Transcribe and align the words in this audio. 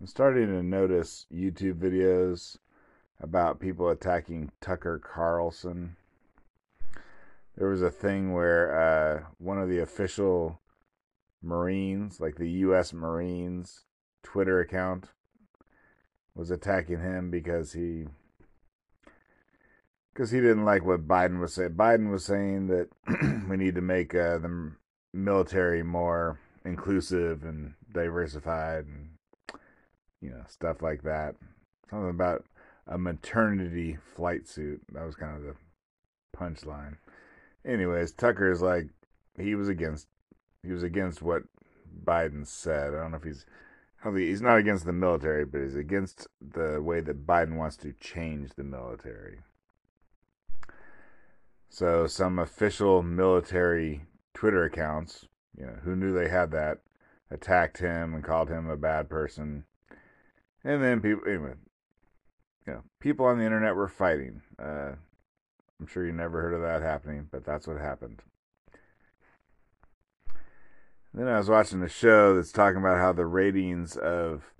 I'm 0.00 0.06
starting 0.06 0.46
to 0.46 0.62
notice 0.62 1.26
YouTube 1.30 1.74
videos 1.74 2.56
about 3.20 3.60
people 3.60 3.90
attacking 3.90 4.50
Tucker 4.58 4.98
Carlson. 4.98 5.96
There 7.54 7.68
was 7.68 7.82
a 7.82 7.90
thing 7.90 8.32
where 8.32 8.80
uh, 8.80 9.24
one 9.36 9.58
of 9.58 9.68
the 9.68 9.80
official 9.80 10.58
Marines, 11.42 12.18
like 12.18 12.36
the 12.36 12.48
U.S. 12.50 12.94
Marines 12.94 13.84
Twitter 14.22 14.58
account, 14.58 15.08
was 16.34 16.50
attacking 16.50 17.00
him 17.00 17.30
because 17.30 17.74
he 17.74 18.06
because 20.14 20.30
he 20.30 20.40
didn't 20.40 20.64
like 20.64 20.82
what 20.82 21.06
Biden 21.06 21.40
was 21.40 21.52
saying. 21.52 21.72
Biden 21.72 22.10
was 22.10 22.24
saying 22.24 22.68
that 22.68 22.88
we 23.50 23.58
need 23.58 23.74
to 23.74 23.82
make 23.82 24.14
uh, 24.14 24.38
the 24.38 24.72
military 25.12 25.82
more 25.82 26.40
inclusive 26.64 27.44
and 27.44 27.74
diversified 27.92 28.86
and 28.86 29.09
you 30.20 30.30
know, 30.30 30.42
stuff 30.48 30.82
like 30.82 31.02
that. 31.02 31.34
Something 31.90 32.10
about 32.10 32.44
a 32.86 32.98
maternity 32.98 33.98
flight 34.14 34.48
suit. 34.48 34.80
That 34.92 35.06
was 35.06 35.14
kind 35.14 35.36
of 35.36 35.42
the 35.42 35.56
punchline. 36.36 36.96
Anyways, 37.64 38.12
Tucker 38.12 38.50
is 38.50 38.62
like 38.62 38.88
he 39.38 39.54
was 39.54 39.68
against 39.68 40.06
he 40.62 40.72
was 40.72 40.82
against 40.82 41.22
what 41.22 41.42
Biden 42.04 42.46
said. 42.46 42.94
I 42.94 42.98
don't 42.98 43.12
know 43.12 43.18
if 43.18 43.24
he's 43.24 43.46
he's 44.14 44.42
not 44.42 44.58
against 44.58 44.86
the 44.86 44.92
military, 44.92 45.44
but 45.44 45.60
he's 45.60 45.76
against 45.76 46.26
the 46.40 46.80
way 46.82 47.00
that 47.00 47.26
Biden 47.26 47.56
wants 47.56 47.76
to 47.78 47.92
change 47.92 48.50
the 48.54 48.64
military. 48.64 49.40
So 51.68 52.06
some 52.06 52.38
official 52.38 53.02
military 53.02 54.02
Twitter 54.34 54.64
accounts, 54.64 55.26
you 55.56 55.66
know, 55.66 55.76
who 55.84 55.94
knew 55.94 56.12
they 56.12 56.28
had 56.28 56.50
that, 56.50 56.78
attacked 57.30 57.78
him 57.78 58.14
and 58.14 58.24
called 58.24 58.48
him 58.48 58.68
a 58.68 58.76
bad 58.76 59.08
person 59.08 59.64
and 60.64 60.82
then 60.82 61.00
people, 61.00 61.22
anyway, 61.26 61.54
you 62.66 62.72
know, 62.74 62.82
people 63.00 63.26
on 63.26 63.38
the 63.38 63.44
internet 63.44 63.74
were 63.74 63.88
fighting. 63.88 64.42
Uh, 64.58 64.92
I'm 65.80 65.86
sure 65.86 66.04
you 66.04 66.12
never 66.12 66.42
heard 66.42 66.54
of 66.54 66.62
that 66.62 66.82
happening, 66.82 67.28
but 67.30 67.44
that's 67.44 67.66
what 67.66 67.78
happened. 67.78 68.22
then 71.12 71.26
I 71.26 71.38
was 71.38 71.48
watching 71.48 71.82
a 71.82 71.88
show 71.88 72.36
that's 72.36 72.52
talking 72.52 72.78
about 72.78 72.98
how 72.98 73.12
the 73.12 73.26
ratings 73.26 73.96
of 73.96 74.52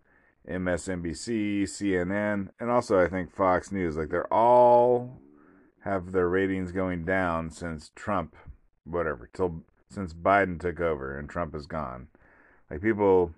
MSNBC, 0.48 1.62
CNN, 1.62 2.48
and 2.59 2.70
also 2.70 2.98
I 2.98 3.09
think 3.09 3.31
Fox 3.31 3.70
News, 3.70 3.97
like 3.97 4.09
they're 4.09 4.33
all 4.33 5.20
have 5.81 6.12
their 6.12 6.29
ratings 6.29 6.73
going 6.73 7.05
down 7.05 7.51
since 7.51 7.91
Trump, 7.95 8.37
whatever, 8.85 9.29
till 9.33 9.62
since 9.89 10.12
Biden 10.12 10.59
took 10.61 10.81
over 10.81 11.17
and 11.17 11.29
Trump 11.29 11.55
is 11.55 11.67
gone. 11.67 12.09
Like 12.70 12.83
people 12.83 13.33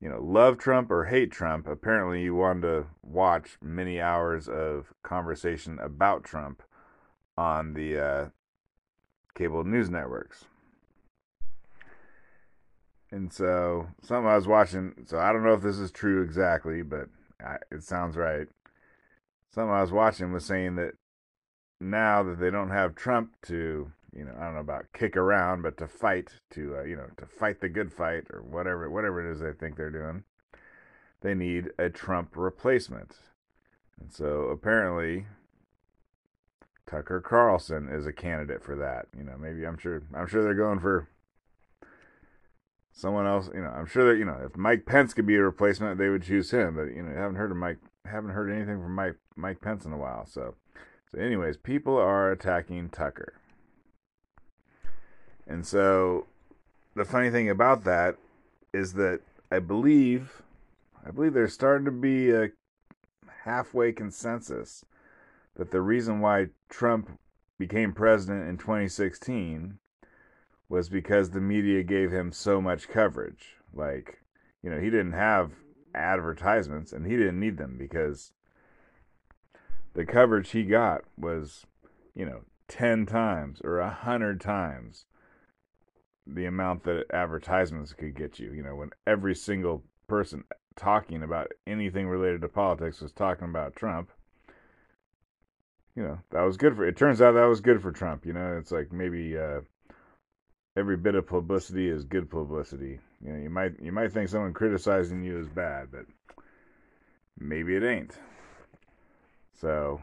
you 0.00 0.08
know, 0.08 0.20
love 0.22 0.58
Trump 0.58 0.90
or 0.90 1.04
hate 1.04 1.30
Trump, 1.30 1.66
apparently 1.66 2.22
you 2.22 2.34
wanted 2.34 2.62
to 2.62 2.86
watch 3.02 3.56
many 3.62 4.00
hours 4.00 4.48
of 4.48 4.92
conversation 5.02 5.78
about 5.78 6.24
Trump 6.24 6.62
on 7.36 7.74
the 7.74 7.98
uh, 7.98 8.28
cable 9.34 9.64
news 9.64 9.90
networks. 9.90 10.44
And 13.10 13.32
so, 13.32 13.88
something 14.02 14.26
I 14.26 14.36
was 14.36 14.48
watching, 14.48 15.04
so 15.06 15.18
I 15.18 15.32
don't 15.32 15.44
know 15.44 15.54
if 15.54 15.62
this 15.62 15.78
is 15.78 15.92
true 15.92 16.22
exactly, 16.22 16.82
but 16.82 17.08
I, 17.40 17.58
it 17.70 17.84
sounds 17.84 18.16
right. 18.16 18.48
Something 19.50 19.72
I 19.72 19.82
was 19.82 19.92
watching 19.92 20.32
was 20.32 20.44
saying 20.44 20.74
that 20.76 20.94
now 21.80 22.22
that 22.24 22.40
they 22.40 22.50
don't 22.50 22.70
have 22.70 22.94
Trump 22.96 23.36
to 23.42 23.92
you 24.16 24.24
know, 24.24 24.32
I 24.38 24.44
don't 24.44 24.54
know 24.54 24.60
about 24.60 24.92
kick 24.92 25.16
around, 25.16 25.62
but 25.62 25.76
to 25.78 25.88
fight, 25.88 26.30
to 26.50 26.76
uh, 26.78 26.84
you 26.84 26.96
know, 26.96 27.08
to 27.16 27.26
fight 27.26 27.60
the 27.60 27.68
good 27.68 27.92
fight 27.92 28.24
or 28.32 28.42
whatever, 28.42 28.88
whatever 28.90 29.26
it 29.26 29.32
is 29.32 29.40
they 29.40 29.52
think 29.52 29.76
they're 29.76 29.90
doing, 29.90 30.24
they 31.20 31.34
need 31.34 31.70
a 31.78 31.90
Trump 31.90 32.36
replacement. 32.36 33.16
And 34.00 34.12
so 34.12 34.44
apparently, 34.44 35.26
Tucker 36.86 37.20
Carlson 37.20 37.88
is 37.88 38.06
a 38.06 38.12
candidate 38.12 38.62
for 38.62 38.76
that. 38.76 39.06
You 39.16 39.24
know, 39.24 39.36
maybe 39.38 39.66
I'm 39.66 39.78
sure 39.78 40.02
I'm 40.14 40.28
sure 40.28 40.42
they're 40.42 40.54
going 40.54 40.80
for 40.80 41.08
someone 42.92 43.26
else. 43.26 43.50
You 43.52 43.62
know, 43.62 43.70
I'm 43.70 43.86
sure 43.86 44.12
that 44.12 44.18
you 44.18 44.24
know 44.24 44.38
if 44.44 44.56
Mike 44.56 44.86
Pence 44.86 45.12
could 45.12 45.26
be 45.26 45.36
a 45.36 45.42
replacement, 45.42 45.98
they 45.98 46.08
would 46.08 46.22
choose 46.22 46.50
him. 46.50 46.76
But 46.76 46.94
you 46.94 47.02
know, 47.02 47.14
haven't 47.16 47.36
heard 47.36 47.50
of 47.50 47.56
Mike, 47.56 47.78
haven't 48.04 48.30
heard 48.30 48.50
anything 48.50 48.80
from 48.80 48.94
Mike 48.94 49.16
Mike 49.34 49.60
Pence 49.60 49.84
in 49.84 49.92
a 49.92 49.98
while. 49.98 50.26
So, 50.26 50.54
so 51.10 51.18
anyways, 51.18 51.56
people 51.56 51.96
are 51.96 52.30
attacking 52.30 52.90
Tucker. 52.90 53.34
And 55.46 55.66
so 55.66 56.26
the 56.94 57.04
funny 57.04 57.30
thing 57.30 57.50
about 57.50 57.84
that 57.84 58.16
is 58.72 58.94
that 58.94 59.20
I 59.50 59.58
believe 59.58 60.42
I 61.06 61.10
believe 61.10 61.34
there's 61.34 61.52
starting 61.52 61.84
to 61.84 61.90
be 61.90 62.30
a 62.30 62.50
halfway 63.44 63.92
consensus 63.92 64.84
that 65.56 65.70
the 65.70 65.82
reason 65.82 66.20
why 66.20 66.48
Trump 66.70 67.18
became 67.58 67.92
president 67.92 68.48
in 68.48 68.56
2016 68.56 69.78
was 70.68 70.88
because 70.88 71.30
the 71.30 71.40
media 71.40 71.82
gave 71.82 72.10
him 72.10 72.32
so 72.32 72.60
much 72.60 72.88
coverage. 72.88 73.56
Like, 73.72 74.22
you 74.62 74.70
know, 74.70 74.80
he 74.80 74.88
didn't 74.90 75.12
have 75.12 75.52
advertisements 75.94 76.92
and 76.92 77.06
he 77.06 77.16
didn't 77.16 77.38
need 77.38 77.58
them 77.58 77.76
because 77.78 78.32
the 79.92 80.06
coverage 80.06 80.50
he 80.50 80.64
got 80.64 81.02
was, 81.18 81.66
you 82.14 82.24
know, 82.24 82.40
10 82.68 83.04
times 83.04 83.60
or 83.62 83.78
100 83.78 84.40
times 84.40 85.04
the 86.26 86.46
amount 86.46 86.84
that 86.84 87.06
advertisements 87.12 87.92
could 87.92 88.14
get 88.14 88.38
you. 88.38 88.52
You 88.52 88.62
know, 88.62 88.76
when 88.76 88.90
every 89.06 89.34
single 89.34 89.82
person 90.08 90.44
talking 90.76 91.22
about 91.22 91.52
anything 91.66 92.08
related 92.08 92.40
to 92.42 92.48
politics 92.48 93.00
was 93.00 93.12
talking 93.12 93.48
about 93.48 93.76
Trump, 93.76 94.10
you 95.94 96.02
know, 96.02 96.18
that 96.30 96.42
was 96.42 96.56
good 96.56 96.74
for. 96.76 96.86
It 96.86 96.96
turns 96.96 97.22
out 97.22 97.32
that 97.32 97.44
was 97.44 97.60
good 97.60 97.80
for 97.80 97.92
Trump. 97.92 98.26
You 98.26 98.32
know, 98.32 98.56
it's 98.58 98.72
like 98.72 98.92
maybe 98.92 99.38
uh, 99.38 99.60
every 100.76 100.96
bit 100.96 101.14
of 101.14 101.26
publicity 101.26 101.88
is 101.88 102.04
good 102.04 102.30
publicity. 102.30 102.98
You 103.24 103.32
know, 103.32 103.38
you 103.38 103.50
might 103.50 103.80
you 103.80 103.92
might 103.92 104.12
think 104.12 104.28
someone 104.28 104.52
criticizing 104.52 105.22
you 105.22 105.38
is 105.38 105.48
bad, 105.48 105.88
but 105.92 106.06
maybe 107.38 107.76
it 107.76 107.84
ain't. 107.84 108.18
So 109.54 110.02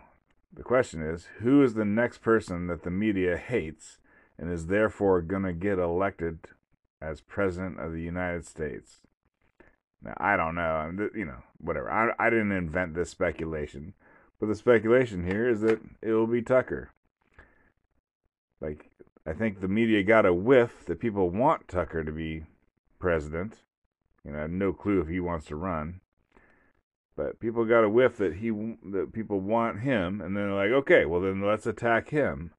the 0.53 0.63
question 0.63 1.01
is, 1.01 1.27
who 1.39 1.61
is 1.63 1.73
the 1.73 1.85
next 1.85 2.19
person 2.19 2.67
that 2.67 2.83
the 2.83 2.91
media 2.91 3.37
hates 3.37 3.99
and 4.41 4.51
is 4.51 4.65
therefore 4.65 5.21
going 5.21 5.43
to 5.43 5.53
get 5.53 5.77
elected 5.77 6.39
as 6.99 7.21
president 7.21 7.79
of 7.79 7.93
the 7.93 8.01
United 8.01 8.45
States. 8.45 9.01
Now, 10.01 10.15
I 10.17 10.35
don't 10.35 10.55
know, 10.55 11.09
you 11.15 11.25
know, 11.25 11.43
whatever. 11.59 11.91
I, 11.91 12.11
I 12.19 12.31
didn't 12.31 12.51
invent 12.51 12.95
this 12.95 13.11
speculation, 13.11 13.93
but 14.39 14.47
the 14.47 14.55
speculation 14.55 15.27
here 15.27 15.47
is 15.47 15.61
that 15.61 15.79
it 16.01 16.13
will 16.13 16.25
be 16.25 16.41
Tucker. 16.41 16.89
Like, 18.59 18.89
I 19.27 19.33
think 19.33 19.61
the 19.61 19.67
media 19.67 20.01
got 20.01 20.25
a 20.25 20.33
whiff 20.33 20.85
that 20.87 20.99
people 20.99 21.29
want 21.29 21.67
Tucker 21.67 22.03
to 22.03 22.11
be 22.11 22.43
president. 22.97 23.57
You 24.25 24.31
know, 24.31 24.39
I 24.39 24.41
have 24.41 24.51
no 24.51 24.73
clue 24.73 25.01
if 25.01 25.07
he 25.07 25.19
wants 25.19 25.45
to 25.47 25.55
run. 25.55 26.01
But 27.15 27.39
people 27.39 27.65
got 27.65 27.83
a 27.83 27.89
whiff 27.89 28.17
that 28.17 28.37
he 28.37 28.49
that 28.49 29.11
people 29.13 29.39
want 29.39 29.81
him, 29.81 30.21
and 30.21 30.35
then 30.35 30.47
they're 30.47 30.53
like, 30.53 30.71
okay, 30.71 31.05
well 31.05 31.21
then 31.21 31.45
let's 31.45 31.67
attack 31.67 32.09
him. 32.09 32.51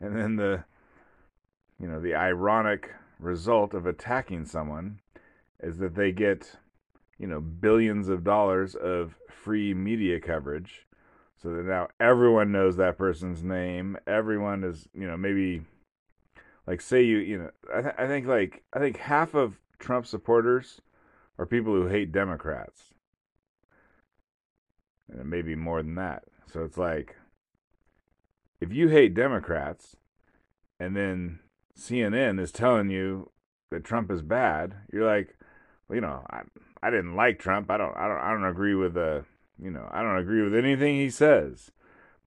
And 0.00 0.16
then 0.16 0.36
the 0.36 0.64
you 1.80 1.88
know, 1.88 2.00
the 2.00 2.14
ironic 2.14 2.90
result 3.18 3.74
of 3.74 3.86
attacking 3.86 4.44
someone 4.44 5.00
is 5.60 5.78
that 5.78 5.94
they 5.94 6.12
get, 6.12 6.56
you 7.18 7.26
know, 7.26 7.40
billions 7.40 8.08
of 8.08 8.24
dollars 8.24 8.74
of 8.74 9.14
free 9.30 9.74
media 9.74 10.20
coverage. 10.20 10.86
So 11.40 11.50
that 11.50 11.66
now 11.66 11.88
everyone 12.00 12.50
knows 12.50 12.76
that 12.76 12.98
person's 12.98 13.44
name. 13.44 13.96
Everyone 14.06 14.64
is, 14.64 14.88
you 14.92 15.06
know, 15.06 15.16
maybe 15.16 15.62
like 16.66 16.80
say 16.80 17.02
you, 17.02 17.18
you 17.18 17.38
know, 17.38 17.50
I, 17.72 17.80
th- 17.80 17.94
I 17.96 18.06
think 18.06 18.26
like 18.26 18.64
I 18.72 18.80
think 18.80 18.96
half 18.98 19.34
of 19.34 19.58
Trump 19.78 20.06
supporters 20.06 20.80
are 21.38 21.46
people 21.46 21.72
who 21.72 21.86
hate 21.86 22.10
Democrats, 22.10 22.92
and 25.08 25.30
maybe 25.30 25.54
more 25.54 25.82
than 25.82 25.94
that. 25.94 26.24
So 26.52 26.64
it's 26.64 26.76
like 26.76 27.16
if 28.60 28.72
you 28.72 28.88
hate 28.88 29.14
Democrats, 29.14 29.96
and 30.80 30.96
then 30.96 31.38
CNN 31.78 32.40
is 32.40 32.50
telling 32.50 32.90
you 32.90 33.30
that 33.70 33.84
Trump 33.84 34.10
is 34.10 34.22
bad, 34.22 34.74
you're 34.92 35.06
like, 35.06 35.36
well, 35.88 35.96
you 35.96 36.00
know, 36.00 36.26
I 36.28 36.42
I 36.82 36.90
didn't 36.90 37.16
like 37.16 37.38
Trump. 37.38 37.70
I 37.70 37.76
don't 37.76 37.96
I 37.96 38.08
don't 38.08 38.18
I 38.18 38.30
don't 38.32 38.44
agree 38.44 38.74
with 38.74 38.94
the 38.94 39.24
you 39.62 39.70
know 39.70 39.88
I 39.90 40.02
don't 40.02 40.18
agree 40.18 40.42
with 40.42 40.54
anything 40.54 40.96
he 40.96 41.10
says, 41.10 41.70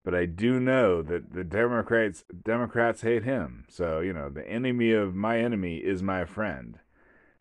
but 0.04 0.16
I 0.16 0.26
do 0.26 0.60
know 0.60 1.02
that 1.02 1.34
the 1.34 1.44
Democrats 1.44 2.24
Democrats 2.44 3.02
hate 3.02 3.24
him. 3.24 3.66
So 3.70 4.00
you 4.00 4.14
know, 4.14 4.30
the 4.30 4.48
enemy 4.48 4.92
of 4.92 5.16
my 5.16 5.40
enemy 5.40 5.78
is 5.78 6.02
my 6.02 6.26
friend, 6.26 6.80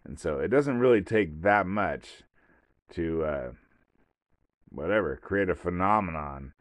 and 0.04 0.18
so 0.18 0.38
it 0.38 0.48
doesn't 0.48 0.80
really 0.80 1.02
take 1.02 1.42
that 1.42 1.66
much 1.66 2.24
to 2.94 3.24
uh, 3.24 3.52
whatever 4.68 5.16
create 5.16 5.48
a 5.48 5.54
phenomenon. 5.54 6.54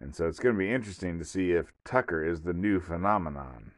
And 0.00 0.14
so 0.14 0.26
it's 0.26 0.40
going 0.40 0.54
to 0.54 0.58
be 0.58 0.70
interesting 0.70 1.18
to 1.18 1.24
see 1.24 1.52
if 1.52 1.72
Tucker 1.84 2.22
is 2.24 2.42
the 2.42 2.52
new 2.52 2.80
phenomenon. 2.80 3.72